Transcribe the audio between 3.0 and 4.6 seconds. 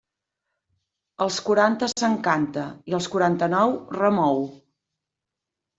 als quaranta-nou remou.